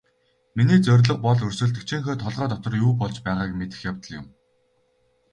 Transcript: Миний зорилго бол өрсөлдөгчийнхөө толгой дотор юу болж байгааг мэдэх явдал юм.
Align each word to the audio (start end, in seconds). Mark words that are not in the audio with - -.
Миний 0.59 0.79
зорилго 0.85 1.15
бол 1.25 1.43
өрсөлдөгчийнхөө 1.47 2.15
толгой 2.23 2.47
дотор 2.51 2.73
юу 2.85 2.93
болж 3.01 3.17
байгааг 3.25 3.51
мэдэх 3.59 3.79
явдал 3.89 4.13
юм. 4.19 4.25